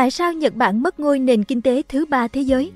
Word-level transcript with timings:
Tại 0.00 0.10
sao 0.10 0.32
Nhật 0.32 0.54
Bản 0.54 0.82
mất 0.82 1.00
ngôi 1.00 1.18
nền 1.18 1.44
kinh 1.44 1.62
tế 1.62 1.82
thứ 1.88 2.06
ba 2.06 2.28
thế 2.28 2.40
giới? 2.40 2.72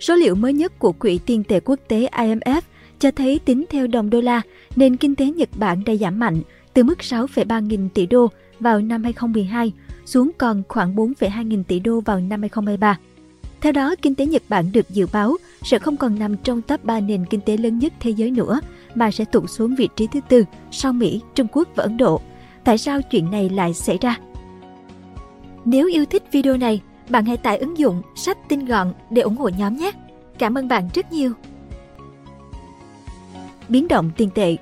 Số 0.00 0.14
liệu 0.14 0.34
mới 0.34 0.52
nhất 0.52 0.78
của 0.78 0.92
Quỹ 0.92 1.18
tiền 1.26 1.44
tệ 1.44 1.60
quốc 1.60 1.80
tế 1.88 2.08
IMF 2.12 2.60
cho 2.98 3.10
thấy 3.10 3.38
tính 3.38 3.64
theo 3.70 3.86
đồng 3.86 4.10
đô 4.10 4.20
la, 4.20 4.42
nền 4.76 4.96
kinh 4.96 5.14
tế 5.14 5.26
Nhật 5.26 5.48
Bản 5.56 5.84
đã 5.86 5.94
giảm 5.94 6.18
mạnh 6.18 6.42
từ 6.74 6.82
mức 6.82 6.98
6,3 6.98 7.60
nghìn 7.60 7.88
tỷ 7.88 8.06
đô 8.06 8.30
vào 8.60 8.80
năm 8.80 9.04
2012 9.04 9.72
xuống 10.04 10.30
còn 10.38 10.62
khoảng 10.68 10.96
4,2 10.96 11.42
nghìn 11.42 11.64
tỷ 11.64 11.80
đô 11.80 12.00
vào 12.00 12.20
năm 12.20 12.40
2023. 12.40 12.98
Theo 13.60 13.72
đó, 13.72 13.94
kinh 14.02 14.14
tế 14.14 14.26
Nhật 14.26 14.42
Bản 14.48 14.72
được 14.72 14.90
dự 14.90 15.06
báo 15.12 15.36
sẽ 15.62 15.78
không 15.78 15.96
còn 15.96 16.18
nằm 16.18 16.36
trong 16.36 16.62
top 16.62 16.84
3 16.84 17.00
nền 17.00 17.24
kinh 17.24 17.40
tế 17.40 17.56
lớn 17.56 17.78
nhất 17.78 17.92
thế 18.00 18.10
giới 18.10 18.30
nữa, 18.30 18.60
mà 18.94 19.10
sẽ 19.10 19.24
tụt 19.24 19.50
xuống 19.50 19.74
vị 19.74 19.88
trí 19.96 20.06
thứ 20.06 20.20
tư 20.28 20.44
sau 20.70 20.92
Mỹ, 20.92 21.20
Trung 21.34 21.46
Quốc 21.52 21.68
và 21.74 21.82
Ấn 21.82 21.96
Độ. 21.96 22.20
Tại 22.64 22.78
sao 22.78 23.02
chuyện 23.02 23.30
này 23.30 23.48
lại 23.48 23.74
xảy 23.74 23.98
ra? 24.00 24.16
Nếu 25.70 25.86
yêu 25.86 26.04
thích 26.04 26.22
video 26.32 26.56
này, 26.56 26.82
bạn 27.08 27.24
hãy 27.24 27.36
tải 27.36 27.58
ứng 27.58 27.78
dụng 27.78 28.02
sách 28.16 28.38
tin 28.48 28.64
gọn 28.64 28.92
để 29.10 29.22
ủng 29.22 29.36
hộ 29.36 29.48
nhóm 29.48 29.76
nhé. 29.76 29.92
Cảm 30.38 30.58
ơn 30.58 30.68
bạn 30.68 30.88
rất 30.94 31.12
nhiều. 31.12 31.32
Biến 33.68 33.88
động 33.88 34.10
tiền 34.16 34.30
tệ 34.34 34.56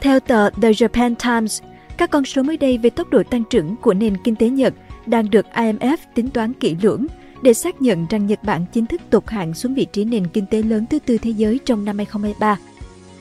Theo 0.00 0.20
tờ 0.20 0.50
The 0.50 0.70
Japan 0.70 1.14
Times, 1.14 1.62
các 1.96 2.10
con 2.10 2.24
số 2.24 2.42
mới 2.42 2.56
đây 2.56 2.78
về 2.78 2.90
tốc 2.90 3.10
độ 3.10 3.22
tăng 3.22 3.44
trưởng 3.50 3.76
của 3.76 3.94
nền 3.94 4.16
kinh 4.24 4.36
tế 4.36 4.48
Nhật 4.48 4.74
đang 5.06 5.30
được 5.30 5.46
IMF 5.54 5.96
tính 6.14 6.30
toán 6.30 6.52
kỹ 6.52 6.76
lưỡng 6.82 7.06
để 7.42 7.54
xác 7.54 7.82
nhận 7.82 8.06
rằng 8.10 8.26
Nhật 8.26 8.44
Bản 8.44 8.64
chính 8.72 8.86
thức 8.86 9.00
tụt 9.10 9.26
hạng 9.26 9.54
xuống 9.54 9.74
vị 9.74 9.86
trí 9.92 10.04
nền 10.04 10.26
kinh 10.26 10.46
tế 10.46 10.62
lớn 10.62 10.86
thứ 10.90 10.98
tư 10.98 11.18
thế 11.18 11.30
giới 11.30 11.60
trong 11.64 11.84
năm 11.84 11.96
2023. 11.96 12.58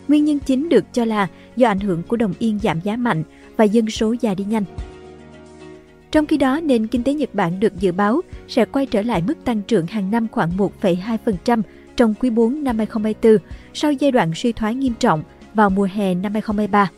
Nguyên 0.07 0.25
nhân 0.25 0.39
chính 0.39 0.69
được 0.69 0.85
cho 0.93 1.05
là 1.05 1.27
do 1.55 1.67
ảnh 1.67 1.79
hưởng 1.79 2.03
của 2.03 2.17
đồng 2.17 2.33
yên 2.39 2.59
giảm 2.63 2.81
giá 2.81 2.95
mạnh 2.95 3.23
và 3.57 3.63
dân 3.63 3.89
số 3.89 4.15
già 4.21 4.33
đi 4.33 4.43
nhanh. 4.43 4.63
Trong 6.11 6.25
khi 6.25 6.37
đó, 6.37 6.59
nền 6.63 6.87
kinh 6.87 7.03
tế 7.03 7.13
Nhật 7.13 7.35
Bản 7.35 7.59
được 7.59 7.79
dự 7.79 7.91
báo 7.91 8.21
sẽ 8.47 8.65
quay 8.65 8.85
trở 8.85 9.01
lại 9.01 9.23
mức 9.27 9.45
tăng 9.45 9.61
trưởng 9.61 9.87
hàng 9.87 10.11
năm 10.11 10.27
khoảng 10.31 10.51
1,2% 10.81 11.61
trong 11.95 12.13
quý 12.13 12.29
4 12.29 12.63
năm 12.63 12.77
2024 12.77 13.37
sau 13.73 13.91
giai 13.91 14.11
đoạn 14.11 14.31
suy 14.35 14.51
thoái 14.51 14.75
nghiêm 14.75 14.93
trọng 14.99 15.23
vào 15.53 15.69
mùa 15.69 15.87
hè 15.93 16.13
năm 16.13 16.33
2023. 16.33 16.89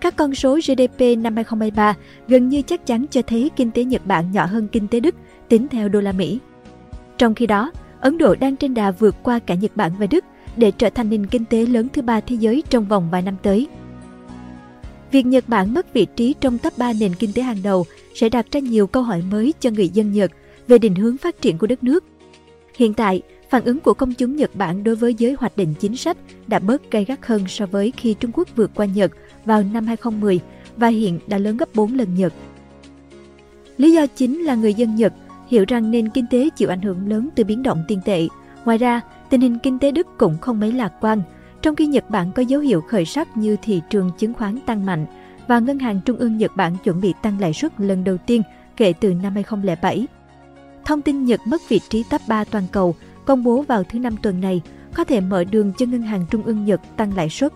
Các 0.00 0.16
con 0.16 0.34
số 0.34 0.54
GDP 0.54 1.00
năm 1.18 1.36
2023 1.36 1.94
gần 2.28 2.48
như 2.48 2.62
chắc 2.62 2.86
chắn 2.86 3.06
cho 3.10 3.22
thấy 3.22 3.50
kinh 3.56 3.70
tế 3.70 3.84
Nhật 3.84 4.06
Bản 4.06 4.32
nhỏ 4.32 4.46
hơn 4.46 4.68
kinh 4.68 4.88
tế 4.88 5.00
Đức 5.00 5.14
tính 5.48 5.68
theo 5.68 5.88
đô 5.88 6.00
la 6.00 6.12
Mỹ. 6.12 6.38
Trong 7.18 7.34
khi 7.34 7.46
đó, 7.46 7.72
Ấn 8.00 8.18
Độ 8.18 8.34
đang 8.34 8.56
trên 8.56 8.74
đà 8.74 8.90
vượt 8.90 9.16
qua 9.22 9.38
cả 9.38 9.54
Nhật 9.54 9.76
Bản 9.76 9.92
và 9.98 10.06
Đức 10.06 10.24
để 10.56 10.70
trở 10.70 10.90
thành 10.90 11.10
nền 11.10 11.26
kinh 11.26 11.44
tế 11.44 11.66
lớn 11.66 11.88
thứ 11.92 12.02
ba 12.02 12.20
thế 12.20 12.36
giới 12.36 12.62
trong 12.70 12.84
vòng 12.84 13.08
vài 13.10 13.22
năm 13.22 13.36
tới. 13.42 13.68
Việc 15.16 15.26
Nhật 15.26 15.48
Bản 15.48 15.74
mất 15.74 15.94
vị 15.94 16.06
trí 16.16 16.34
trong 16.40 16.58
top 16.58 16.78
3 16.78 16.92
nền 17.00 17.14
kinh 17.14 17.32
tế 17.32 17.42
hàng 17.42 17.62
đầu 17.62 17.86
sẽ 18.14 18.28
đặt 18.28 18.46
ra 18.52 18.60
nhiều 18.60 18.86
câu 18.86 19.02
hỏi 19.02 19.22
mới 19.30 19.54
cho 19.60 19.70
người 19.70 19.88
dân 19.88 20.12
Nhật 20.12 20.32
về 20.68 20.78
định 20.78 20.94
hướng 20.94 21.16
phát 21.16 21.42
triển 21.42 21.58
của 21.58 21.66
đất 21.66 21.84
nước. 21.84 22.04
Hiện 22.74 22.94
tại, 22.94 23.22
phản 23.50 23.64
ứng 23.64 23.80
của 23.80 23.94
công 23.94 24.14
chúng 24.14 24.36
Nhật 24.36 24.50
Bản 24.54 24.84
đối 24.84 24.96
với 24.96 25.14
giới 25.14 25.36
hoạch 25.38 25.56
định 25.56 25.74
chính 25.80 25.96
sách 25.96 26.16
đã 26.46 26.58
bớt 26.58 26.90
gay 26.90 27.04
gắt 27.04 27.26
hơn 27.26 27.44
so 27.48 27.66
với 27.66 27.92
khi 27.96 28.14
Trung 28.14 28.30
Quốc 28.34 28.48
vượt 28.56 28.70
qua 28.74 28.86
Nhật 28.86 29.12
vào 29.44 29.62
năm 29.62 29.86
2010 29.86 30.40
và 30.76 30.88
hiện 30.88 31.18
đã 31.26 31.38
lớn 31.38 31.56
gấp 31.56 31.74
4 31.74 31.94
lần 31.94 32.14
Nhật. 32.14 32.32
Lý 33.76 33.92
do 33.92 34.06
chính 34.06 34.42
là 34.42 34.54
người 34.54 34.74
dân 34.74 34.96
Nhật 34.96 35.12
hiểu 35.48 35.64
rằng 35.68 35.90
nền 35.90 36.08
kinh 36.08 36.26
tế 36.30 36.48
chịu 36.56 36.68
ảnh 36.68 36.82
hưởng 36.82 37.08
lớn 37.08 37.28
từ 37.34 37.44
biến 37.44 37.62
động 37.62 37.84
tiền 37.88 38.00
tệ. 38.04 38.28
Ngoài 38.64 38.78
ra, 38.78 39.00
tình 39.30 39.40
hình 39.40 39.58
kinh 39.58 39.78
tế 39.78 39.90
Đức 39.90 40.06
cũng 40.18 40.38
không 40.40 40.60
mấy 40.60 40.72
lạc 40.72 40.92
quan, 41.00 41.22
trong 41.62 41.76
khi 41.76 41.86
Nhật 41.86 42.10
Bản 42.10 42.32
có 42.32 42.42
dấu 42.42 42.60
hiệu 42.60 42.80
khởi 42.80 43.04
sắc 43.04 43.36
như 43.36 43.56
thị 43.62 43.82
trường 43.90 44.10
chứng 44.18 44.34
khoán 44.34 44.58
tăng 44.66 44.86
mạnh 44.86 45.06
và 45.48 45.58
Ngân 45.58 45.78
hàng 45.78 46.00
Trung 46.04 46.16
ương 46.16 46.36
Nhật 46.36 46.56
Bản 46.56 46.76
chuẩn 46.84 47.00
bị 47.00 47.14
tăng 47.22 47.40
lãi 47.40 47.52
suất 47.52 47.80
lần 47.80 48.04
đầu 48.04 48.16
tiên 48.26 48.42
kể 48.76 48.92
từ 49.00 49.14
năm 49.14 49.34
2007. 49.34 50.06
Thông 50.84 51.02
tin 51.02 51.24
Nhật 51.24 51.40
mất 51.46 51.68
vị 51.68 51.80
trí 51.88 52.04
top 52.10 52.20
3 52.28 52.44
toàn 52.44 52.64
cầu 52.72 52.94
công 53.24 53.44
bố 53.44 53.62
vào 53.62 53.84
thứ 53.84 53.98
năm 53.98 54.16
tuần 54.22 54.40
này 54.40 54.62
có 54.94 55.04
thể 55.04 55.20
mở 55.20 55.44
đường 55.44 55.72
cho 55.78 55.86
Ngân 55.86 56.02
hàng 56.02 56.26
Trung 56.30 56.42
ương 56.42 56.64
Nhật 56.64 56.80
tăng 56.96 57.16
lãi 57.16 57.28
suất. 57.28 57.52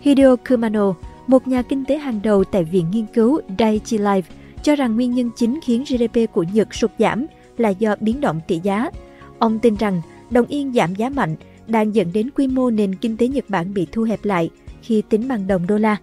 Hideo 0.00 0.36
Kumano, 0.36 0.94
một 1.26 1.48
nhà 1.48 1.62
kinh 1.62 1.84
tế 1.84 1.98
hàng 1.98 2.20
đầu 2.22 2.44
tại 2.44 2.64
Viện 2.64 2.86
Nghiên 2.90 3.06
cứu 3.06 3.40
Daiichi 3.58 3.98
Life, 3.98 4.22
cho 4.62 4.76
rằng 4.76 4.96
nguyên 4.96 5.14
nhân 5.14 5.30
chính 5.36 5.60
khiến 5.62 5.84
GDP 5.84 6.32
của 6.32 6.44
Nhật 6.52 6.74
sụt 6.74 6.90
giảm 6.98 7.26
là 7.58 7.68
do 7.68 7.96
biến 8.00 8.20
động 8.20 8.40
tỷ 8.46 8.60
giá. 8.62 8.90
Ông 9.38 9.58
tin 9.58 9.74
rằng 9.74 10.02
đồng 10.30 10.46
yên 10.46 10.72
giảm 10.72 10.94
giá 10.94 11.08
mạnh 11.08 11.36
đang 11.68 11.94
dẫn 11.94 12.12
đến 12.12 12.30
quy 12.30 12.46
mô 12.46 12.70
nền 12.70 12.94
kinh 12.94 13.16
tế 13.16 13.28
Nhật 13.28 13.44
Bản 13.48 13.74
bị 13.74 13.86
thu 13.92 14.02
hẹp 14.02 14.24
lại 14.24 14.50
khi 14.82 15.02
tính 15.08 15.28
bằng 15.28 15.46
đồng 15.46 15.66
đô 15.66 15.78
la. 15.78 15.96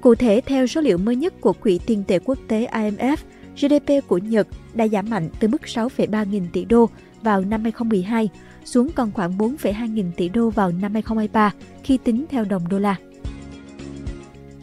Cụ 0.00 0.14
thể, 0.14 0.40
theo 0.46 0.66
số 0.66 0.80
liệu 0.80 0.98
mới 0.98 1.16
nhất 1.16 1.40
của 1.40 1.52
Quỹ 1.52 1.80
tiền 1.86 2.04
tệ 2.06 2.18
quốc 2.18 2.38
tế 2.48 2.68
IMF, 2.72 3.16
GDP 3.56 4.08
của 4.08 4.18
Nhật 4.18 4.46
đã 4.74 4.88
giảm 4.88 5.10
mạnh 5.10 5.28
từ 5.40 5.48
mức 5.48 5.62
6,3 5.64 6.24
nghìn 6.24 6.46
tỷ 6.52 6.64
đô 6.64 6.88
vào 7.22 7.40
năm 7.40 7.62
2012 7.62 8.28
xuống 8.64 8.90
còn 8.94 9.12
khoảng 9.12 9.38
4,2 9.38 9.92
nghìn 9.92 10.10
tỷ 10.16 10.28
đô 10.28 10.50
vào 10.50 10.72
năm 10.72 10.94
2023 10.94 11.52
khi 11.82 11.98
tính 12.04 12.24
theo 12.30 12.44
đồng 12.44 12.68
đô 12.68 12.78
la. 12.78 12.96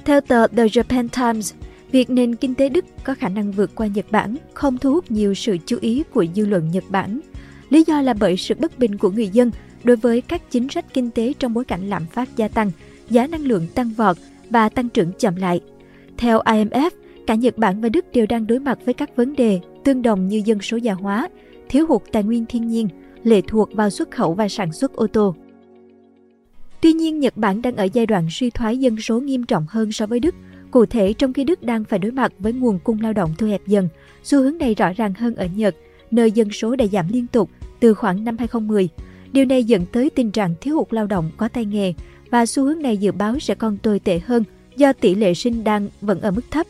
Theo 0.06 0.22
tờ 0.22 0.48
The 0.48 0.66
Japan 0.66 1.08
Times, 1.08 1.54
việc 1.92 2.10
nền 2.10 2.36
kinh 2.36 2.56
tế 2.56 2.70
Đức 2.70 2.86
có 3.04 3.16
khả 3.16 3.30
năng 3.30 3.52
vượt 3.52 3.76
qua 3.76 3.88
Nhật 3.88 4.06
Bản 4.12 4.36
không 4.54 4.78
thu 4.78 4.94
hút 4.94 5.12
nhiều 5.12 5.34
sự 5.34 5.58
chú 5.66 5.78
ý 5.82 6.04
của 6.14 6.26
dư 6.36 6.46
luận 6.46 6.72
Nhật 6.72 6.84
Bản. 6.90 7.20
Lý 7.70 7.84
do 7.88 8.02
là 8.02 8.14
bởi 8.14 8.38
sự 8.38 8.56
bất 8.60 8.80
bình 8.80 8.98
của 8.98 9.10
người 9.10 9.28
dân 9.28 9.52
đối 9.86 9.96
với 9.96 10.22
các 10.22 10.52
chính 10.52 10.70
sách 10.70 10.94
kinh 10.94 11.12
tế 11.12 11.34
trong 11.40 11.54
bối 11.54 11.66
cảnh 11.66 11.90
lạm 11.90 12.06
phát 12.06 12.30
gia 12.36 12.48
tăng, 12.48 12.72
giá 13.10 13.28
năng 13.28 13.42
lượng 13.42 13.68
tăng 13.76 13.90
vọt 13.90 14.18
và 14.50 14.70
tăng 14.70 14.90
trưởng 14.90 15.12
chậm 15.20 15.36
lại. 15.36 15.60
Theo 16.18 16.40
IMF, 16.40 16.90
cả 17.28 17.36
Nhật 17.36 17.58
Bản 17.58 17.82
và 17.82 17.90
Đức 17.90 18.06
đều 18.14 18.26
đang 18.26 18.48
đối 18.48 18.60
mặt 18.60 18.80
với 18.86 18.94
các 18.94 19.16
vấn 19.16 19.36
đề 19.36 19.60
tương 19.84 20.02
đồng 20.02 20.28
như 20.28 20.42
dân 20.46 20.62
số 20.62 20.78
già 20.78 20.94
hóa, 20.94 21.30
thiếu 21.70 21.86
hụt 21.90 22.02
tài 22.12 22.24
nguyên 22.24 22.46
thiên 22.46 22.68
nhiên, 22.68 22.88
lệ 23.24 23.42
thuộc 23.48 23.74
vào 23.74 23.90
xuất 23.90 24.12
khẩu 24.12 24.34
và 24.34 24.50
sản 24.50 24.74
xuất 24.74 24.94
ô 24.94 25.08
tô. 25.08 25.36
Tuy 26.82 26.94
nhiên, 26.94 27.20
Nhật 27.20 27.38
Bản 27.38 27.62
đang 27.62 27.76
ở 27.76 27.88
giai 27.94 28.06
đoạn 28.06 28.28
suy 28.32 28.50
thoái 28.50 28.78
dân 28.78 29.02
số 29.02 29.20
nghiêm 29.20 29.44
trọng 29.44 29.66
hơn 29.70 29.92
so 29.92 30.06
với 30.06 30.20
Đức. 30.20 30.36
Cụ 30.72 30.86
thể, 30.86 31.14
trong 31.14 31.34
khi 31.34 31.44
Đức 31.44 31.64
đang 31.64 31.84
phải 31.84 32.00
đối 32.00 32.12
mặt 32.12 32.34
với 32.40 32.54
nguồn 32.54 32.80
cung 32.84 33.02
lao 33.02 33.14
động 33.14 33.34
thu 33.38 33.48
hẹp 33.48 33.68
dần, 33.68 33.88
xu 34.24 34.42
hướng 34.42 34.58
này 34.58 34.76
rõ 34.76 34.94
ràng 34.94 35.14
hơn 35.14 35.36
ở 35.36 35.48
Nhật, 35.56 35.76
nơi 36.12 36.32
dân 36.32 36.52
số 36.52 36.76
đã 36.76 36.86
giảm 36.86 37.06
liên 37.10 37.28
tục 37.28 37.50
từ 37.80 37.94
khoảng 37.94 38.24
năm 38.24 38.38
2010. 38.38 38.90
Điều 39.36 39.46
này 39.46 39.64
dẫn 39.64 39.86
tới 39.86 40.10
tình 40.10 40.32
trạng 40.32 40.56
thiếu 40.62 40.76
hụt 40.76 40.94
lao 40.94 41.08
động 41.08 41.32
có 41.38 41.48
tay 41.48 41.66
nghề 41.66 41.94
và 42.30 42.46
xu 42.46 42.64
hướng 42.64 42.82
này 42.82 42.98
dự 42.98 43.12
báo 43.12 43.40
sẽ 43.40 43.56
còn 43.56 43.78
tồi 43.78 44.00
tệ 44.00 44.20
hơn 44.20 44.44
do 44.76 44.94
tỷ 44.94 45.16
lệ 45.16 45.34
sinh 45.34 45.64
đang 45.64 45.88
vẫn 46.02 46.22
ở 46.22 46.32
mức 46.32 46.42
thấp. 46.52 46.68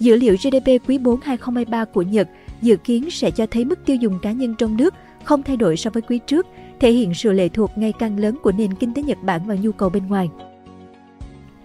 Dữ 0.00 0.16
liệu 0.16 0.36
GDP 0.36 0.88
quý 0.88 0.98
4 0.98 1.20
2023 1.20 1.84
của 1.84 2.02
Nhật 2.02 2.28
dự 2.62 2.76
kiến 2.76 3.10
sẽ 3.10 3.30
cho 3.30 3.46
thấy 3.46 3.64
mức 3.64 3.78
tiêu 3.86 3.96
dùng 3.96 4.18
cá 4.22 4.32
nhân 4.32 4.54
trong 4.58 4.76
nước 4.76 4.94
không 5.24 5.42
thay 5.42 5.56
đổi 5.56 5.76
so 5.76 5.90
với 5.90 6.02
quý 6.02 6.20
trước, 6.26 6.46
thể 6.80 6.92
hiện 6.92 7.14
sự 7.14 7.32
lệ 7.32 7.48
thuộc 7.48 7.70
ngày 7.76 7.92
càng 7.98 8.18
lớn 8.18 8.36
của 8.42 8.52
nền 8.52 8.74
kinh 8.74 8.94
tế 8.94 9.02
Nhật 9.02 9.18
Bản 9.22 9.46
vào 9.46 9.56
nhu 9.56 9.72
cầu 9.72 9.90
bên 9.90 10.06
ngoài. 10.06 10.28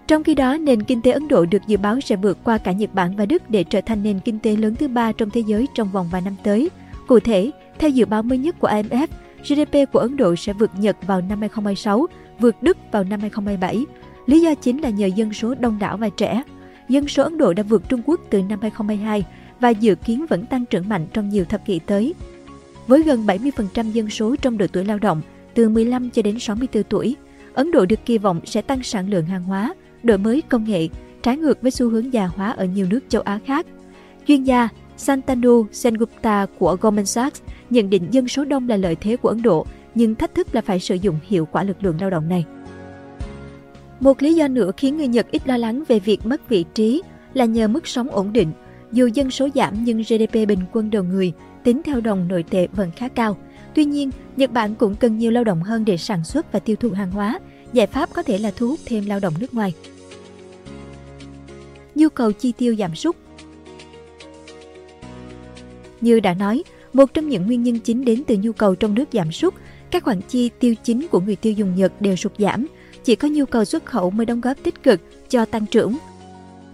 Trong 0.06 0.24
khi 0.24 0.34
đó, 0.34 0.56
nền 0.56 0.82
kinh 0.82 1.02
tế 1.02 1.10
Ấn 1.10 1.28
Độ 1.28 1.46
được 1.46 1.66
dự 1.66 1.76
báo 1.76 2.00
sẽ 2.00 2.16
vượt 2.16 2.38
qua 2.44 2.58
cả 2.58 2.72
Nhật 2.72 2.94
Bản 2.94 3.16
và 3.16 3.26
Đức 3.26 3.50
để 3.50 3.64
trở 3.64 3.80
thành 3.80 4.02
nền 4.02 4.20
kinh 4.20 4.38
tế 4.38 4.56
lớn 4.56 4.74
thứ 4.74 4.88
ba 4.88 5.12
trong 5.12 5.30
thế 5.30 5.40
giới 5.40 5.66
trong 5.74 5.90
vòng 5.92 6.08
vài 6.12 6.20
năm 6.20 6.36
tới. 6.42 6.70
Cụ 7.06 7.20
thể, 7.20 7.50
theo 7.78 7.90
dự 7.90 8.04
báo 8.06 8.22
mới 8.22 8.38
nhất 8.38 8.60
của 8.60 8.68
IMF, 8.68 9.06
GDP 9.44 9.92
của 9.92 9.98
Ấn 9.98 10.16
Độ 10.16 10.36
sẽ 10.36 10.52
vượt 10.52 10.70
Nhật 10.78 10.96
vào 11.06 11.20
năm 11.20 11.40
2026, 11.40 12.06
vượt 12.40 12.62
Đức 12.62 12.76
vào 12.92 13.04
năm 13.04 13.20
2027. 13.20 13.86
Lý 14.26 14.40
do 14.40 14.54
chính 14.54 14.80
là 14.80 14.90
nhờ 14.90 15.06
dân 15.06 15.32
số 15.32 15.54
đông 15.54 15.78
đảo 15.78 15.96
và 15.96 16.08
trẻ. 16.08 16.42
Dân 16.88 17.08
số 17.08 17.22
Ấn 17.22 17.38
Độ 17.38 17.52
đã 17.52 17.62
vượt 17.62 17.88
Trung 17.88 18.02
Quốc 18.06 18.20
từ 18.30 18.42
năm 18.42 18.58
2022 18.62 19.24
và 19.60 19.68
dự 19.68 19.94
kiến 19.94 20.26
vẫn 20.28 20.46
tăng 20.46 20.66
trưởng 20.66 20.88
mạnh 20.88 21.06
trong 21.12 21.28
nhiều 21.28 21.44
thập 21.44 21.66
kỷ 21.66 21.78
tới. 21.78 22.14
Với 22.86 23.02
gần 23.02 23.26
70% 23.26 23.90
dân 23.90 24.10
số 24.10 24.36
trong 24.36 24.58
độ 24.58 24.66
tuổi 24.72 24.84
lao 24.84 24.98
động, 24.98 25.22
từ 25.54 25.68
15 25.68 26.10
cho 26.10 26.22
đến 26.22 26.38
64 26.38 26.82
tuổi, 26.82 27.16
Ấn 27.54 27.70
Độ 27.70 27.86
được 27.86 28.06
kỳ 28.06 28.18
vọng 28.18 28.40
sẽ 28.44 28.62
tăng 28.62 28.82
sản 28.82 29.10
lượng 29.10 29.26
hàng 29.26 29.44
hóa, 29.44 29.74
đổi 30.02 30.18
mới 30.18 30.42
công 30.42 30.64
nghệ, 30.64 30.88
trái 31.22 31.36
ngược 31.36 31.62
với 31.62 31.70
xu 31.70 31.88
hướng 31.88 32.12
già 32.12 32.26
hóa 32.26 32.50
ở 32.50 32.64
nhiều 32.64 32.86
nước 32.90 33.00
châu 33.08 33.22
Á 33.22 33.38
khác. 33.46 33.66
Chuyên 34.26 34.44
gia 34.44 34.68
Santanu 35.00 35.66
Sengupta 35.72 36.46
của 36.58 36.76
Goldman 36.80 37.06
Sachs 37.06 37.40
nhận 37.70 37.90
định 37.90 38.06
dân 38.10 38.28
số 38.28 38.44
đông 38.44 38.68
là 38.68 38.76
lợi 38.76 38.96
thế 38.96 39.16
của 39.16 39.28
Ấn 39.28 39.42
Độ, 39.42 39.66
nhưng 39.94 40.14
thách 40.14 40.34
thức 40.34 40.54
là 40.54 40.60
phải 40.60 40.80
sử 40.80 40.94
dụng 40.94 41.18
hiệu 41.28 41.48
quả 41.52 41.62
lực 41.62 41.84
lượng 41.84 41.96
lao 42.00 42.10
động 42.10 42.28
này. 42.28 42.44
Một 44.00 44.22
lý 44.22 44.34
do 44.34 44.48
nữa 44.48 44.70
khiến 44.76 44.96
người 44.96 45.08
Nhật 45.08 45.26
ít 45.30 45.48
lo 45.48 45.56
lắng 45.56 45.82
về 45.88 45.98
việc 45.98 46.26
mất 46.26 46.48
vị 46.48 46.64
trí 46.74 47.02
là 47.34 47.44
nhờ 47.44 47.68
mức 47.68 47.86
sống 47.86 48.08
ổn 48.10 48.32
định. 48.32 48.52
Dù 48.92 49.06
dân 49.06 49.30
số 49.30 49.48
giảm 49.54 49.84
nhưng 49.84 50.02
GDP 50.02 50.32
bình 50.32 50.60
quân 50.72 50.90
đầu 50.90 51.02
người 51.02 51.32
tính 51.64 51.82
theo 51.84 52.00
đồng 52.00 52.28
nội 52.28 52.44
tệ 52.50 52.66
vẫn 52.72 52.90
khá 52.96 53.08
cao. 53.08 53.36
Tuy 53.74 53.84
nhiên, 53.84 54.10
Nhật 54.36 54.52
Bản 54.52 54.74
cũng 54.74 54.94
cần 54.94 55.18
nhiều 55.18 55.30
lao 55.30 55.44
động 55.44 55.62
hơn 55.62 55.84
để 55.84 55.96
sản 55.96 56.24
xuất 56.24 56.52
và 56.52 56.58
tiêu 56.58 56.76
thụ 56.76 56.90
hàng 56.90 57.10
hóa. 57.10 57.40
Giải 57.72 57.86
pháp 57.86 58.08
có 58.14 58.22
thể 58.22 58.38
là 58.38 58.50
thu 58.56 58.68
hút 58.68 58.80
thêm 58.86 59.06
lao 59.06 59.20
động 59.20 59.34
nước 59.40 59.54
ngoài. 59.54 59.74
Nhu 61.94 62.08
cầu 62.08 62.32
chi 62.32 62.52
tiêu 62.52 62.74
giảm 62.78 62.94
sút 62.94 63.16
như 66.00 66.20
đã 66.20 66.34
nói, 66.34 66.62
một 66.92 67.14
trong 67.14 67.28
những 67.28 67.46
nguyên 67.46 67.62
nhân 67.62 67.78
chính 67.78 68.04
đến 68.04 68.22
từ 68.26 68.36
nhu 68.36 68.52
cầu 68.52 68.74
trong 68.74 68.94
nước 68.94 69.08
giảm 69.12 69.32
sút, 69.32 69.54
các 69.90 70.04
khoản 70.04 70.20
chi 70.28 70.50
tiêu 70.58 70.74
chính 70.82 71.06
của 71.08 71.20
người 71.20 71.36
tiêu 71.36 71.52
dùng 71.52 71.74
Nhật 71.74 71.92
đều 72.00 72.16
sụt 72.16 72.32
giảm, 72.38 72.66
chỉ 73.04 73.16
có 73.16 73.28
nhu 73.28 73.44
cầu 73.44 73.64
xuất 73.64 73.84
khẩu 73.84 74.10
mới 74.10 74.26
đóng 74.26 74.40
góp 74.40 74.56
tích 74.62 74.82
cực 74.82 75.00
cho 75.28 75.44
tăng 75.44 75.66
trưởng. 75.66 75.96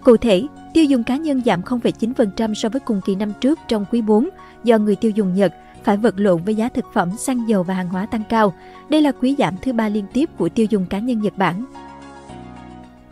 Cụ 0.03 0.17
thể, 0.17 0.43
Tiêu 0.77 0.85
dùng 0.85 1.03
cá 1.03 1.17
nhân 1.17 1.41
giảm 1.45 1.61
0,9% 1.61 2.53
so 2.53 2.69
với 2.69 2.79
cùng 2.79 3.01
kỳ 3.05 3.15
năm 3.15 3.33
trước 3.41 3.59
trong 3.67 3.85
quý 3.91 4.01
4 4.01 4.29
do 4.63 4.77
người 4.77 4.95
tiêu 4.95 5.11
dùng 5.15 5.33
Nhật 5.33 5.53
phải 5.83 5.97
vật 5.97 6.13
lộn 6.17 6.43
với 6.43 6.55
giá 6.55 6.69
thực 6.69 6.85
phẩm, 6.93 7.11
xăng 7.17 7.49
dầu 7.49 7.63
và 7.63 7.73
hàng 7.73 7.89
hóa 7.89 8.05
tăng 8.05 8.23
cao. 8.29 8.53
Đây 8.89 9.01
là 9.01 9.11
quý 9.11 9.35
giảm 9.37 9.55
thứ 9.61 9.73
ba 9.73 9.89
liên 9.89 10.05
tiếp 10.13 10.29
của 10.37 10.49
tiêu 10.49 10.65
dùng 10.69 10.85
cá 10.85 10.99
nhân 10.99 11.21
Nhật 11.21 11.37
Bản. 11.37 11.65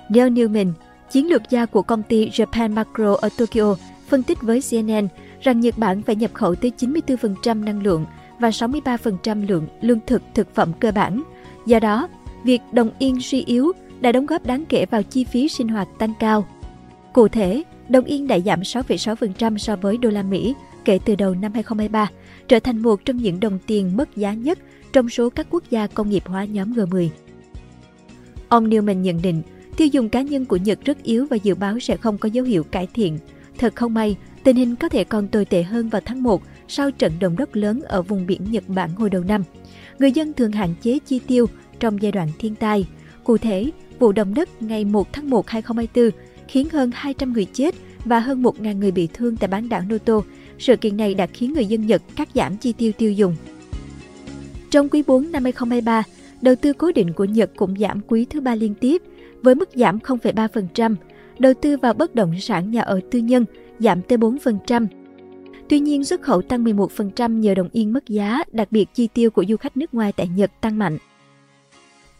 Neil 0.09 0.27
Newman, 0.27 0.71
chiến 1.11 1.29
lược 1.29 1.41
gia 1.49 1.65
của 1.65 1.81
công 1.81 2.03
ty 2.03 2.29
Japan 2.29 2.73
Macro 2.73 3.13
ở 3.13 3.29
Tokyo, 3.37 3.75
phân 4.07 4.23
tích 4.23 4.41
với 4.41 4.61
CNN 4.71 5.07
rằng 5.45 5.59
Nhật 5.59 5.77
Bản 5.77 6.01
phải 6.01 6.15
nhập 6.15 6.33
khẩu 6.33 6.55
tới 6.55 6.71
94% 6.77 7.63
năng 7.63 7.83
lượng 7.83 8.05
và 8.39 8.49
63% 8.49 9.47
lượng 9.47 9.67
lương 9.81 9.99
thực 10.07 10.21
thực 10.33 10.55
phẩm 10.55 10.71
cơ 10.79 10.91
bản. 10.91 11.23
Do 11.65 11.79
đó, 11.79 12.07
việc 12.43 12.61
đồng 12.71 12.89
yên 12.99 13.21
suy 13.21 13.43
yếu 13.43 13.71
đã 13.99 14.11
đóng 14.11 14.25
góp 14.25 14.45
đáng 14.45 14.65
kể 14.65 14.85
vào 14.85 15.03
chi 15.03 15.23
phí 15.23 15.47
sinh 15.47 15.67
hoạt 15.67 15.87
tăng 15.99 16.13
cao. 16.19 16.47
Cụ 17.13 17.27
thể, 17.27 17.63
đồng 17.89 18.05
yên 18.05 18.27
đã 18.27 18.39
giảm 18.39 18.61
6,6% 18.61 19.57
so 19.57 19.75
với 19.75 19.97
đô 19.97 20.09
la 20.09 20.23
Mỹ 20.23 20.55
kể 20.85 20.99
từ 21.05 21.15
đầu 21.15 21.35
năm 21.35 21.53
2023, 21.53 22.09
trở 22.47 22.59
thành 22.59 22.77
một 22.77 23.05
trong 23.05 23.17
những 23.17 23.39
đồng 23.39 23.59
tiền 23.67 23.97
mất 23.97 24.15
giá 24.15 24.33
nhất 24.33 24.59
trong 24.93 25.09
số 25.09 25.29
các 25.29 25.47
quốc 25.49 25.63
gia 25.69 25.87
công 25.87 26.09
nghiệp 26.09 26.23
hóa 26.25 26.45
nhóm 26.45 26.73
G10. 26.73 27.09
Ông 28.49 28.69
Newman 28.69 29.01
nhận 29.01 29.21
định, 29.21 29.41
tiêu 29.77 29.87
dùng 29.87 30.09
cá 30.09 30.21
nhân 30.21 30.45
của 30.45 30.57
Nhật 30.57 30.79
rất 30.85 31.03
yếu 31.03 31.25
và 31.29 31.37
dự 31.43 31.55
báo 31.55 31.79
sẽ 31.79 31.97
không 31.97 32.17
có 32.17 32.29
dấu 32.29 32.45
hiệu 32.45 32.63
cải 32.63 32.87
thiện. 32.93 33.19
Thật 33.57 33.75
không 33.75 33.93
may, 33.93 34.15
tình 34.45 34.55
hình 34.55 34.75
có 34.75 34.89
thể 34.89 35.03
còn 35.03 35.27
tồi 35.27 35.45
tệ 35.45 35.63
hơn 35.63 35.89
vào 35.89 36.01
tháng 36.05 36.23
1 36.23 36.41
sau 36.67 36.91
trận 36.91 37.11
động 37.19 37.35
đất 37.37 37.57
lớn 37.57 37.81
ở 37.81 38.01
vùng 38.01 38.25
biển 38.25 38.41
Nhật 38.51 38.63
Bản 38.67 38.89
hồi 38.95 39.09
đầu 39.09 39.23
năm. 39.23 39.43
Người 39.99 40.11
dân 40.11 40.33
thường 40.33 40.51
hạn 40.51 40.73
chế 40.81 40.99
chi 41.05 41.19
tiêu 41.27 41.45
trong 41.79 42.01
giai 42.01 42.11
đoạn 42.11 42.29
thiên 42.39 42.55
tai. 42.55 42.87
Cụ 43.23 43.37
thể, 43.37 43.71
vụ 43.99 44.11
động 44.11 44.33
đất 44.33 44.61
ngày 44.61 44.85
1 44.85 45.13
tháng 45.13 45.29
1 45.29 45.49
2024 45.49 46.21
khiến 46.47 46.69
hơn 46.69 46.91
200 46.93 47.33
người 47.33 47.45
chết 47.53 47.75
và 48.05 48.19
hơn 48.19 48.43
1.000 48.43 48.77
người 48.77 48.91
bị 48.91 49.07
thương 49.13 49.37
tại 49.37 49.47
bán 49.47 49.69
đảo 49.69 49.81
Noto. 49.89 50.21
Sự 50.59 50.75
kiện 50.75 50.97
này 50.97 51.13
đã 51.13 51.27
khiến 51.27 51.53
người 51.53 51.65
dân 51.65 51.87
Nhật 51.87 52.01
cắt 52.15 52.29
giảm 52.33 52.57
chi 52.57 52.73
tiêu 52.73 52.91
tiêu 52.97 53.11
dùng. 53.11 53.35
Trong 54.71 54.89
quý 54.89 55.03
4 55.07 55.31
năm 55.31 55.43
2023, 55.43 56.03
đầu 56.41 56.55
tư 56.55 56.73
cố 56.73 56.91
định 56.91 57.13
của 57.13 57.25
Nhật 57.25 57.51
cũng 57.55 57.75
giảm 57.79 57.99
quý 58.07 58.25
thứ 58.25 58.41
ba 58.41 58.55
liên 58.55 58.73
tiếp 58.75 59.01
với 59.41 59.55
mức 59.55 59.69
giảm 59.75 59.99
0,3%. 59.99 60.95
Đầu 61.39 61.53
tư 61.61 61.77
vào 61.77 61.93
bất 61.93 62.15
động 62.15 62.39
sản 62.39 62.71
nhà 62.71 62.81
ở 62.81 62.99
tư 63.11 63.19
nhân 63.19 63.45
giảm 63.79 64.01
tới 64.01 64.17
4%. 64.17 64.87
Tuy 65.69 65.79
nhiên, 65.79 66.03
xuất 66.03 66.21
khẩu 66.21 66.41
tăng 66.41 66.63
11% 66.63 67.39
nhờ 67.39 67.53
đồng 67.53 67.69
yên 67.71 67.93
mất 67.93 68.07
giá, 68.07 68.43
đặc 68.51 68.71
biệt 68.71 68.89
chi 68.93 69.07
tiêu 69.13 69.29
của 69.29 69.45
du 69.49 69.57
khách 69.57 69.77
nước 69.77 69.93
ngoài 69.93 70.11
tại 70.11 70.27
Nhật 70.27 70.51
tăng 70.61 70.77
mạnh. 70.77 70.97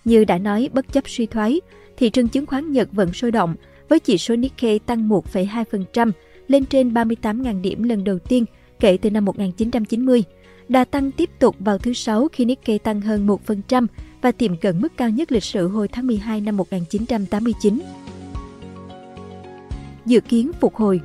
Như 0.05 0.25
đã 0.25 0.37
nói, 0.37 0.69
bất 0.73 0.93
chấp 0.93 1.09
suy 1.09 1.25
thoái, 1.25 1.61
thị 1.97 2.09
trường 2.09 2.27
chứng 2.27 2.45
khoán 2.45 2.71
Nhật 2.71 2.89
vẫn 2.91 3.13
sôi 3.13 3.31
động, 3.31 3.55
với 3.89 3.99
chỉ 3.99 4.17
số 4.17 4.35
Nikkei 4.35 4.79
tăng 4.79 5.09
1,2% 5.09 6.11
lên 6.47 6.65
trên 6.65 6.93
38.000 6.93 7.61
điểm 7.61 7.83
lần 7.83 8.03
đầu 8.03 8.19
tiên 8.19 8.45
kể 8.79 8.97
từ 9.01 9.11
năm 9.11 9.25
1990. 9.25 10.23
Đà 10.69 10.85
tăng 10.85 11.11
tiếp 11.11 11.29
tục 11.39 11.55
vào 11.59 11.77
thứ 11.77 11.93
Sáu 11.93 12.27
khi 12.31 12.45
Nikkei 12.45 12.79
tăng 12.79 13.01
hơn 13.01 13.27
1% 13.47 13.87
và 14.21 14.31
tiệm 14.31 14.57
cận 14.57 14.81
mức 14.81 14.97
cao 14.97 15.09
nhất 15.09 15.31
lịch 15.31 15.43
sử 15.43 15.67
hồi 15.67 15.87
tháng 15.87 16.07
12 16.07 16.41
năm 16.41 16.57
1989. 16.57 17.79
Dự 20.05 20.19
kiến 20.19 20.51
phục 20.59 20.75
hồi 20.75 21.01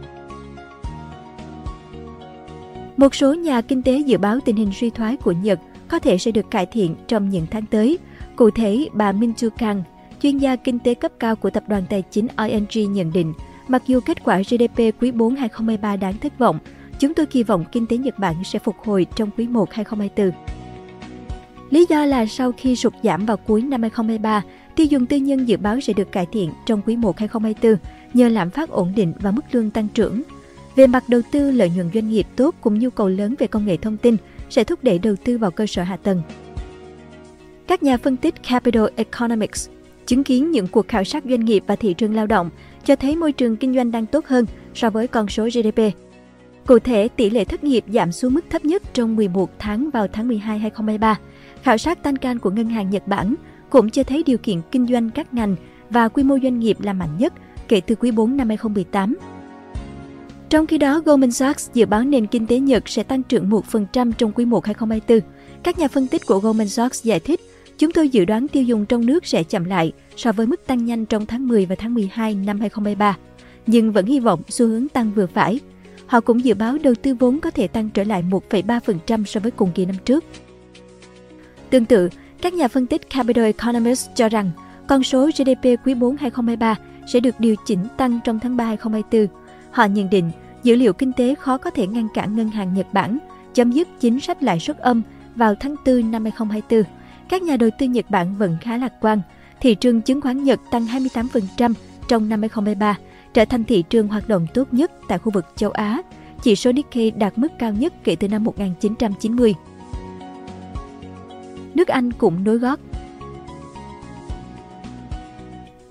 một 3.00 3.14
số 3.14 3.34
nhà 3.34 3.60
kinh 3.60 3.82
tế 3.82 3.98
dự 3.98 4.18
báo 4.18 4.38
tình 4.44 4.56
hình 4.56 4.70
suy 4.72 4.90
thoái 4.90 5.16
của 5.16 5.32
Nhật 5.32 5.60
có 5.88 5.98
thể 5.98 6.18
sẽ 6.18 6.30
được 6.30 6.50
cải 6.50 6.66
thiện 6.66 6.94
trong 7.08 7.28
những 7.28 7.46
tháng 7.50 7.66
tới. 7.66 7.98
Cụ 8.36 8.50
thể, 8.50 8.88
bà 8.92 9.12
Min 9.12 9.34
Chu 9.34 9.48
Kang, 9.58 9.82
chuyên 10.22 10.38
gia 10.38 10.56
kinh 10.56 10.78
tế 10.78 10.94
cấp 10.94 11.12
cao 11.18 11.36
của 11.36 11.50
tập 11.50 11.64
đoàn 11.68 11.84
tài 11.90 12.02
chính 12.02 12.26
ING 12.48 12.92
nhận 12.92 13.12
định, 13.12 13.32
mặc 13.68 13.82
dù 13.86 14.00
kết 14.00 14.24
quả 14.24 14.38
GDP 14.38 14.78
quý 15.00 15.10
4 15.10 15.36
2023 15.36 15.96
đáng 15.96 16.14
thất 16.18 16.38
vọng, 16.38 16.58
chúng 16.98 17.14
tôi 17.14 17.26
kỳ 17.26 17.42
vọng 17.42 17.64
kinh 17.72 17.86
tế 17.86 17.96
Nhật 17.96 18.18
Bản 18.18 18.44
sẽ 18.44 18.58
phục 18.58 18.76
hồi 18.84 19.06
trong 19.16 19.30
quý 19.36 19.48
1 19.48 19.72
2024. 19.72 20.40
Lý 21.70 21.86
do 21.88 22.04
là 22.04 22.26
sau 22.26 22.52
khi 22.56 22.76
sụt 22.76 22.92
giảm 23.02 23.26
vào 23.26 23.36
cuối 23.36 23.62
năm 23.62 23.82
2023, 23.82 24.42
tiêu 24.76 24.86
dùng 24.86 25.06
tư 25.06 25.16
nhân 25.16 25.48
dự 25.48 25.56
báo 25.56 25.80
sẽ 25.80 25.92
được 25.92 26.12
cải 26.12 26.26
thiện 26.32 26.50
trong 26.66 26.82
quý 26.86 26.96
1 26.96 27.18
2024 27.18 27.90
nhờ 28.14 28.28
lạm 28.28 28.50
phát 28.50 28.70
ổn 28.70 28.92
định 28.96 29.12
và 29.20 29.30
mức 29.30 29.44
lương 29.52 29.70
tăng 29.70 29.88
trưởng. 29.88 30.22
Về 30.76 30.86
mặt 30.86 31.04
đầu 31.08 31.20
tư, 31.32 31.50
lợi 31.50 31.70
nhuận 31.70 31.90
doanh 31.94 32.08
nghiệp 32.08 32.26
tốt 32.36 32.54
cùng 32.60 32.78
nhu 32.78 32.90
cầu 32.90 33.08
lớn 33.08 33.34
về 33.38 33.46
công 33.46 33.66
nghệ 33.66 33.76
thông 33.76 33.96
tin 33.96 34.16
sẽ 34.50 34.64
thúc 34.64 34.84
đẩy 34.84 34.98
đầu 34.98 35.14
tư 35.24 35.38
vào 35.38 35.50
cơ 35.50 35.66
sở 35.66 35.82
hạ 35.82 35.96
tầng. 35.96 36.22
Các 37.66 37.82
nhà 37.82 37.96
phân 37.96 38.16
tích 38.16 38.34
Capital 38.48 38.84
Economics 38.96 39.68
chứng 40.06 40.24
kiến 40.24 40.50
những 40.50 40.66
cuộc 40.66 40.88
khảo 40.88 41.04
sát 41.04 41.24
doanh 41.24 41.44
nghiệp 41.44 41.64
và 41.66 41.76
thị 41.76 41.94
trường 41.94 42.14
lao 42.14 42.26
động 42.26 42.50
cho 42.84 42.96
thấy 42.96 43.16
môi 43.16 43.32
trường 43.32 43.56
kinh 43.56 43.74
doanh 43.74 43.90
đang 43.90 44.06
tốt 44.06 44.26
hơn 44.26 44.46
so 44.74 44.90
với 44.90 45.06
con 45.06 45.28
số 45.28 45.48
GDP. 45.48 45.80
Cụ 46.66 46.78
thể, 46.78 47.08
tỷ 47.08 47.30
lệ 47.30 47.44
thất 47.44 47.64
nghiệp 47.64 47.84
giảm 47.88 48.12
xuống 48.12 48.34
mức 48.34 48.44
thấp 48.50 48.64
nhất 48.64 48.82
trong 48.92 49.16
11 49.16 49.50
tháng 49.58 49.90
vào 49.90 50.08
tháng 50.08 50.28
12 50.28 50.58
2023. 50.58 51.18
Khảo 51.62 51.78
sát 51.78 52.02
Tankan 52.02 52.38
của 52.38 52.50
Ngân 52.50 52.68
hàng 52.68 52.90
Nhật 52.90 53.06
Bản 53.06 53.34
cũng 53.70 53.90
cho 53.90 54.02
thấy 54.02 54.22
điều 54.26 54.38
kiện 54.38 54.60
kinh 54.70 54.86
doanh 54.86 55.10
các 55.10 55.34
ngành 55.34 55.56
và 55.90 56.08
quy 56.08 56.22
mô 56.22 56.38
doanh 56.42 56.58
nghiệp 56.58 56.80
là 56.80 56.92
mạnh 56.92 57.18
nhất 57.18 57.32
kể 57.68 57.80
từ 57.80 57.94
quý 57.94 58.10
4 58.10 58.36
năm 58.36 58.48
2018. 58.48 59.14
Trong 60.50 60.66
khi 60.66 60.78
đó, 60.78 61.00
Goldman 61.04 61.32
Sachs 61.32 61.70
dự 61.74 61.86
báo 61.86 62.02
nền 62.02 62.26
kinh 62.26 62.46
tế 62.46 62.58
Nhật 62.58 62.88
sẽ 62.88 63.02
tăng 63.02 63.22
trưởng 63.22 63.50
1% 63.50 64.12
trong 64.12 64.32
quý 64.32 64.44
1 64.44 64.66
2024. 64.66 65.30
Các 65.62 65.78
nhà 65.78 65.88
phân 65.88 66.06
tích 66.06 66.26
của 66.26 66.38
Goldman 66.38 66.68
Sachs 66.68 67.04
giải 67.04 67.20
thích, 67.20 67.40
chúng 67.78 67.92
tôi 67.92 68.08
dự 68.08 68.24
đoán 68.24 68.48
tiêu 68.48 68.62
dùng 68.62 68.86
trong 68.86 69.06
nước 69.06 69.26
sẽ 69.26 69.42
chậm 69.42 69.64
lại 69.64 69.92
so 70.16 70.32
với 70.32 70.46
mức 70.46 70.66
tăng 70.66 70.84
nhanh 70.84 71.06
trong 71.06 71.26
tháng 71.26 71.48
10 71.48 71.66
và 71.66 71.74
tháng 71.74 71.94
12 71.94 72.34
năm 72.34 72.60
2023, 72.60 73.16
nhưng 73.66 73.92
vẫn 73.92 74.06
hy 74.06 74.20
vọng 74.20 74.42
xu 74.48 74.66
hướng 74.66 74.88
tăng 74.88 75.12
vừa 75.14 75.26
phải. 75.26 75.60
Họ 76.06 76.20
cũng 76.20 76.44
dự 76.44 76.54
báo 76.54 76.78
đầu 76.82 76.94
tư 77.02 77.14
vốn 77.14 77.40
có 77.40 77.50
thể 77.50 77.68
tăng 77.68 77.90
trở 77.90 78.04
lại 78.04 78.24
1,3% 78.30 79.24
so 79.24 79.40
với 79.40 79.50
cùng 79.50 79.70
kỳ 79.74 79.86
năm 79.86 79.96
trước. 80.04 80.24
Tương 81.70 81.84
tự, 81.84 82.08
các 82.42 82.54
nhà 82.54 82.68
phân 82.68 82.86
tích 82.86 83.10
Capital 83.10 83.44
Economists 83.44 84.08
cho 84.14 84.28
rằng 84.28 84.50
con 84.88 85.02
số 85.02 85.26
GDP 85.26 85.64
quý 85.84 85.94
4 85.94 86.16
2023 86.16 86.76
sẽ 87.12 87.20
được 87.20 87.34
điều 87.38 87.54
chỉnh 87.66 87.84
tăng 87.96 88.20
trong 88.24 88.40
tháng 88.40 88.56
3 88.56 88.64
2024. 88.64 89.39
Họ 89.72 89.84
nhận 89.84 90.10
định 90.10 90.30
dữ 90.62 90.76
liệu 90.76 90.92
kinh 90.92 91.12
tế 91.12 91.34
khó 91.34 91.58
có 91.58 91.70
thể 91.70 91.86
ngăn 91.86 92.08
cản 92.14 92.36
ngân 92.36 92.48
hàng 92.48 92.74
Nhật 92.74 92.86
Bản 92.92 93.18
chấm 93.54 93.72
dứt 93.72 93.88
chính 94.00 94.20
sách 94.20 94.42
lãi 94.42 94.60
suất 94.60 94.78
âm 94.78 95.02
vào 95.34 95.54
tháng 95.54 95.76
4 95.86 96.10
năm 96.10 96.24
2024. 96.24 96.82
Các 97.28 97.42
nhà 97.42 97.56
đầu 97.56 97.70
tư 97.78 97.86
Nhật 97.86 98.10
Bản 98.10 98.36
vẫn 98.38 98.56
khá 98.60 98.76
lạc 98.76 98.92
quan. 99.00 99.20
Thị 99.60 99.74
trường 99.74 100.02
chứng 100.02 100.20
khoán 100.20 100.44
Nhật 100.44 100.60
tăng 100.70 100.86
28% 100.86 101.72
trong 102.08 102.28
năm 102.28 102.40
2023, 102.40 102.98
trở 103.34 103.44
thành 103.44 103.64
thị 103.64 103.84
trường 103.90 104.08
hoạt 104.08 104.28
động 104.28 104.46
tốt 104.54 104.74
nhất 104.74 104.92
tại 105.08 105.18
khu 105.18 105.32
vực 105.32 105.44
châu 105.56 105.70
Á. 105.70 106.02
Chỉ 106.42 106.56
số 106.56 106.72
Nikkei 106.72 107.10
đạt 107.10 107.38
mức 107.38 107.52
cao 107.58 107.72
nhất 107.72 107.92
kể 108.04 108.16
từ 108.16 108.28
năm 108.28 108.44
1990 108.44 109.54
nước 111.74 111.88
Anh 111.88 112.12
cũng 112.12 112.44
nối 112.44 112.58
gót. 112.58 112.80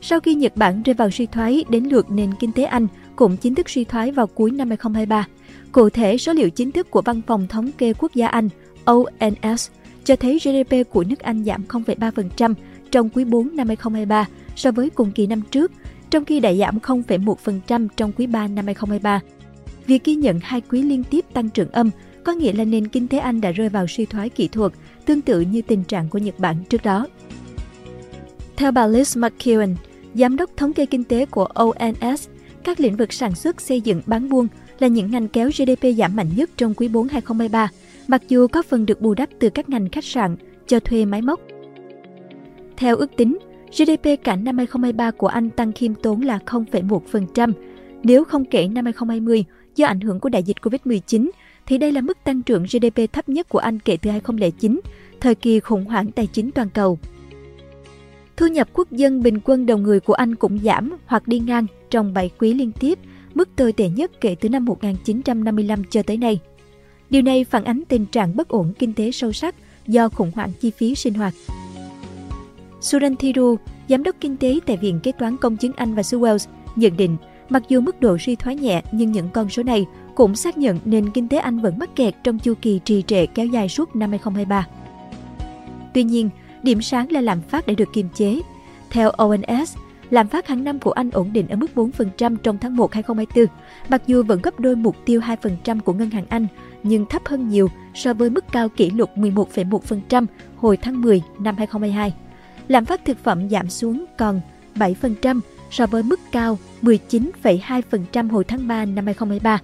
Sau 0.02 0.20
khi 0.20 0.36
Nhật 0.36 0.56
Bản 0.56 0.84
rơi 0.84 0.94
vào 0.94 1.12
suy 1.12 1.26
thoái, 1.26 1.66
đến 1.70 1.84
lượt 1.84 2.12
nền 2.12 2.32
kinh 2.40 2.52
tế 2.52 2.64
Anh 2.64 2.88
cũng 3.20 3.38
chính 3.38 3.56
thức 3.56 3.70
suy 3.70 3.84
thoái 3.84 4.12
vào 4.12 4.28
cuối 4.28 4.52
năm 4.52 4.70
2023. 4.70 5.28
Cụ 5.72 5.90
thể, 5.90 6.18
số 6.18 6.34
liệu 6.34 6.50
chính 6.50 6.72
thức 6.72 6.92
của 6.92 7.02
Văn 7.02 7.22
phòng 7.28 7.48
Thống 7.48 7.72
kê 7.72 7.94
Quốc 7.94 8.14
gia 8.16 8.28
Anh 8.28 8.50
ONS 8.86 9.70
cho 10.04 10.16
thấy 10.16 10.40
GDP 10.40 10.90
của 10.90 11.04
nước 11.04 11.20
Anh 11.20 11.44
giảm 11.44 11.64
0,3% 11.68 12.54
trong 12.92 13.10
quý 13.10 13.26
4 13.26 13.56
năm 13.56 13.68
2023 13.68 14.28
so 14.56 14.72
với 14.72 14.90
cùng 14.90 15.12
kỳ 15.12 15.28
năm 15.28 15.42
trước, 15.52 15.72
trong 16.10 16.26
khi 16.26 16.40
đã 16.40 16.54
giảm 16.54 16.80
0,1% 16.80 17.88
trong 17.98 18.12
quý 18.12 18.28
3 18.28 18.48
năm 18.48 18.66
2023. 18.66 19.22
Việc 19.86 20.04
ghi 20.04 20.16
nhận 20.16 20.40
hai 20.44 20.62
quý 20.62 20.82
liên 20.82 21.04
tiếp 21.04 21.26
tăng 21.34 21.50
trưởng 21.50 21.72
âm 21.72 21.90
có 22.24 22.32
nghĩa 22.32 22.54
là 22.54 22.64
nền 22.64 22.88
kinh 22.88 23.08
tế 23.08 23.18
Anh 23.18 23.42
đã 23.42 23.52
rơi 23.52 23.70
vào 23.70 23.88
suy 23.88 24.06
thoái 24.06 24.30
kỹ 24.30 24.48
thuật 24.48 24.72
tương 25.06 25.22
tự 25.22 25.42
như 25.42 25.62
tình 25.62 25.84
trạng 25.84 26.10
của 26.10 26.18
Nhật 26.18 26.40
Bản 26.40 26.56
trước 26.70 26.84
đó. 26.84 27.08
Theo 28.56 28.72
bà 28.72 28.88
Liz 28.88 29.30
McKeown, 29.30 29.76
Giám 30.14 30.36
đốc 30.36 30.50
thống 30.58 30.74
kê 30.74 30.86
kinh 30.86 31.04
tế 31.04 31.26
của 31.26 31.46
ONS, 31.46 32.28
các 32.64 32.80
lĩnh 32.80 32.96
vực 32.96 33.14
sản 33.14 33.36
xuất, 33.36 33.62
xây 33.62 33.82
dựng, 33.82 34.02
bán 34.06 34.30
buôn 34.30 34.48
là 34.80 34.88
những 34.88 35.12
ngành 35.12 35.28
kéo 35.28 35.50
GDP 35.50 35.86
giảm 35.98 36.16
mạnh 36.16 36.30
nhất 36.36 36.50
trong 36.58 36.74
quý 36.74 36.88
4 36.88 37.08
2023, 37.08 37.70
mặc 38.08 38.22
dù 38.28 38.48
có 38.48 38.62
phần 38.62 38.86
được 38.86 39.02
bù 39.02 39.14
đắp 39.14 39.30
từ 39.40 39.50
các 39.50 39.70
ngành 39.70 39.90
khách 39.90 40.06
sạn, 40.06 40.36
cho 40.68 40.80
thuê 40.80 41.06
máy 41.06 41.22
móc. 41.22 41.40
Theo 42.78 42.96
ước 42.96 43.16
tính, 43.16 43.38
GDP 43.72 44.24
cả 44.24 44.36
năm 44.36 44.58
2023 44.58 45.12
của 45.12 45.28
Anh 45.28 45.50
tăng 45.50 45.72
khiêm 45.72 45.96
tốn 45.96 46.22
là 46.22 46.40
0,1%. 46.46 47.52
Nếu 48.04 48.24
không 48.24 48.46
kể 48.46 48.68
năm 48.68 48.86
2020 48.86 49.46
do 49.76 49.88
ảnh 49.88 50.00
hưởng 50.00 50.20
của 50.20 50.30
đại 50.30 50.44
dịch 50.44 50.58
Covid-19 50.62 51.30
thì 51.66 51.78
đây 51.78 51.92
là 51.92 52.02
mức 52.02 52.18
tăng 52.24 52.42
trưởng 52.42 52.64
GDP 52.64 53.14
thấp 53.14 53.30
nhất 53.30 53.50
của 53.50 53.60
Anh 53.60 53.80
kể 53.80 53.98
từ 53.98 54.12
2009, 54.12 54.80
thời 55.20 55.36
kỳ 55.36 55.60
khủng 55.60 55.86
hoảng 55.86 56.12
tài 56.12 56.28
chính 56.28 56.52
toàn 56.52 56.70
cầu. 56.70 57.00
Thu 58.38 58.48
nhập 58.48 58.70
quốc 58.74 58.92
dân 58.92 59.24
bình 59.24 59.40
quân 59.44 59.66
đầu 59.66 59.78
người 59.78 60.00
của 60.00 60.14
Anh 60.14 60.36
cũng 60.36 60.60
giảm 60.60 60.98
hoặc 61.06 61.28
đi 61.28 61.40
ngang 61.40 61.66
trong 61.90 62.14
7 62.14 62.30
quý 62.40 62.54
liên 62.54 62.72
tiếp, 62.80 63.00
mức 63.34 63.50
tồi 63.56 63.74
tệ 63.74 63.90
nhất 63.90 64.12
kể 64.22 64.36
từ 64.36 64.50
năm 64.50 64.66
1955 64.66 65.84
cho 65.90 66.04
tới 66.04 66.18
nay. 66.18 66.40
Điều 67.10 67.22
này 67.22 67.44
phản 67.44 67.64
ánh 67.64 67.84
tình 67.88 68.06
trạng 68.06 68.36
bất 68.36 68.50
ổn 68.50 68.74
kinh 68.80 68.94
tế 68.94 69.12
sâu 69.12 69.32
sắc 69.32 69.56
do 69.88 70.10
khủng 70.10 70.32
hoảng 70.36 70.52
chi 70.62 70.72
phí 70.72 70.96
sinh 70.96 71.14
hoạt. 71.14 71.34
Suran 72.82 73.16
Thiru, 73.16 73.56
giám 73.90 74.04
đốc 74.04 74.16
kinh 74.20 74.38
tế 74.38 74.60
tại 74.66 74.78
Viện 74.78 75.00
Kế 75.04 75.12
toán 75.12 75.38
Công 75.38 75.58
chứng 75.58 75.74
Anh 75.74 75.96
và 75.96 76.04
xứ 76.04 76.20
Wales, 76.20 76.48
nhận 76.76 76.98
định 76.98 77.18
Mặc 77.50 77.64
dù 77.70 77.82
mức 77.82 78.02
độ 78.02 78.18
suy 78.18 78.36
thoái 78.36 78.56
nhẹ 78.56 78.82
nhưng 78.92 79.12
những 79.12 79.30
con 79.30 79.50
số 79.50 79.64
này 79.64 79.86
cũng 80.16 80.36
xác 80.36 80.58
nhận 80.58 80.80
nền 80.86 81.12
kinh 81.12 81.28
tế 81.28 81.38
Anh 81.38 81.60
vẫn 81.60 81.80
mắc 81.80 81.96
kẹt 81.96 82.16
trong 82.24 82.40
chu 82.40 82.54
kỳ 82.62 82.80
trì 82.86 83.02
trệ 83.08 83.26
kéo 83.26 83.46
dài 83.46 83.70
suốt 83.70 83.96
năm 83.96 84.10
2023. 84.10 84.68
Tuy 85.94 86.04
nhiên, 86.04 86.30
điểm 86.64 86.82
sáng 86.82 87.12
là 87.12 87.22
lạm 87.22 87.42
phát 87.42 87.68
đã 87.68 87.74
được 87.78 87.90
kiềm 87.94 88.10
chế. 88.16 88.42
Theo 88.90 89.10
ONS, 89.10 89.76
lạm 90.10 90.28
phát 90.28 90.48
hàng 90.48 90.64
năm 90.64 90.80
của 90.80 90.92
Anh 90.92 91.12
ổn 91.12 91.34
định 91.34 91.48
ở 91.48 91.56
mức 91.56 91.68
4% 91.76 92.36
trong 92.44 92.58
tháng 92.58 92.76
1 92.76 92.94
2024, 92.94 93.56
mặc 93.90 94.02
dù 94.08 94.24
vẫn 94.24 94.42
gấp 94.42 94.60
đôi 94.60 94.76
mục 94.76 94.96
tiêu 95.06 95.22
2% 95.22 95.80
của 95.80 95.94
Ngân 95.94 96.10
hàng 96.10 96.26
Anh, 96.30 96.48
nhưng 96.84 97.06
thấp 97.06 97.22
hơn 97.26 97.50
nhiều 97.50 97.70
so 97.94 98.14
với 98.14 98.30
mức 98.30 98.46
cao 98.52 98.70
kỷ 98.70 98.90
lục 98.90 99.10
11,1% 99.16 100.26
hồi 100.56 100.78
tháng 100.78 101.02
10 101.02 101.22
năm 101.40 101.56
2022. 101.58 102.14
Lạm 102.68 102.86
phát 102.86 103.06
thực 103.06 103.24
phẩm 103.24 103.50
giảm 103.50 103.70
xuống 103.70 104.06
còn 104.18 104.42
7% 104.76 105.40
so 105.72 105.86
với 105.86 106.04
mức 106.04 106.20
cao 106.32 106.58
19,2% 106.82 108.30
hồi 108.30 108.44
tháng 108.44 108.68
3 108.68 108.86
năm 108.86 109.06
2023. 109.06 109.60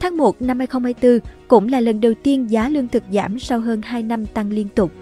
Tháng 0.00 0.16
1 0.16 0.42
năm 0.42 0.58
2024 0.58 1.18
cũng 1.48 1.68
là 1.68 1.80
lần 1.80 2.00
đầu 2.00 2.12
tiên 2.22 2.50
giá 2.50 2.68
lương 2.68 2.88
thực 2.88 3.02
giảm 3.10 3.38
sau 3.38 3.60
hơn 3.60 3.82
2 3.82 4.02
năm 4.02 4.26
tăng 4.26 4.50
liên 4.50 4.68
tục. 4.68 4.92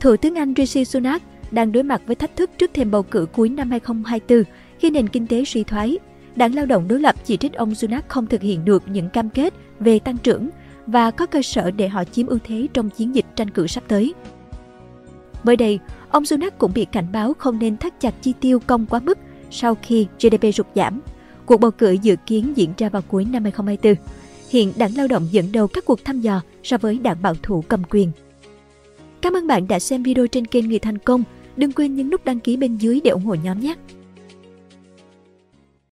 Thủ 0.00 0.16
tướng 0.16 0.34
Anh 0.34 0.54
Rishi 0.56 0.84
Sunak 0.84 1.22
đang 1.50 1.72
đối 1.72 1.82
mặt 1.82 2.02
với 2.06 2.16
thách 2.16 2.36
thức 2.36 2.50
trước 2.58 2.70
thềm 2.74 2.90
bầu 2.90 3.02
cử 3.02 3.26
cuối 3.32 3.48
năm 3.48 3.70
2024 3.70 4.44
khi 4.78 4.90
nền 4.90 5.08
kinh 5.08 5.26
tế 5.26 5.44
suy 5.44 5.64
thoái. 5.64 5.98
Đảng 6.36 6.54
Lao 6.54 6.66
động 6.66 6.88
đối 6.88 7.00
lập 7.00 7.14
chỉ 7.24 7.36
trích 7.36 7.52
ông 7.52 7.74
Sunak 7.74 8.08
không 8.08 8.26
thực 8.26 8.42
hiện 8.42 8.64
được 8.64 8.82
những 8.88 9.10
cam 9.10 9.30
kết 9.30 9.54
về 9.80 9.98
tăng 9.98 10.16
trưởng 10.16 10.48
và 10.86 11.10
có 11.10 11.26
cơ 11.26 11.42
sở 11.42 11.70
để 11.70 11.88
họ 11.88 12.04
chiếm 12.04 12.26
ưu 12.26 12.38
thế 12.44 12.66
trong 12.72 12.90
chiến 12.90 13.14
dịch 13.14 13.26
tranh 13.36 13.50
cử 13.50 13.66
sắp 13.66 13.84
tới. 13.88 14.14
Mới 15.42 15.56
đây, 15.56 15.78
ông 16.10 16.24
Sunak 16.24 16.58
cũng 16.58 16.72
bị 16.74 16.84
cảnh 16.84 17.06
báo 17.12 17.34
không 17.38 17.58
nên 17.58 17.76
thắt 17.76 18.00
chặt 18.00 18.14
chi 18.22 18.32
tiêu 18.40 18.60
công 18.66 18.86
quá 18.86 19.00
mức 19.00 19.18
sau 19.50 19.76
khi 19.82 20.06
GDP 20.20 20.54
sụt 20.54 20.66
giảm. 20.74 21.00
Cuộc 21.46 21.60
bầu 21.60 21.70
cử 21.70 21.92
dự 21.92 22.16
kiến 22.26 22.52
diễn 22.56 22.70
ra 22.78 22.88
vào 22.88 23.02
cuối 23.08 23.24
năm 23.24 23.42
2024. 23.42 24.06
Hiện 24.50 24.72
đảng 24.76 24.96
lao 24.96 25.08
động 25.08 25.28
dẫn 25.30 25.52
đầu 25.52 25.66
các 25.68 25.84
cuộc 25.84 26.04
thăm 26.04 26.20
dò 26.20 26.40
so 26.62 26.78
với 26.78 26.98
đảng 26.98 27.22
bảo 27.22 27.34
thủ 27.42 27.64
cầm 27.68 27.82
quyền. 27.90 28.12
Cảm 29.22 29.36
ơn 29.36 29.46
bạn 29.46 29.68
đã 29.68 29.78
xem 29.78 30.02
video 30.02 30.26
trên 30.26 30.46
kênh 30.46 30.68
Người 30.68 30.78
Thành 30.78 30.98
Công. 30.98 31.22
Đừng 31.60 31.72
quên 31.72 31.94
nhấn 31.94 32.10
nút 32.10 32.24
đăng 32.24 32.40
ký 32.40 32.56
bên 32.56 32.76
dưới 32.76 33.00
để 33.04 33.10
ủng 33.10 33.24
hộ 33.24 33.34
nhóm 33.34 33.60
nhé! 33.60 33.74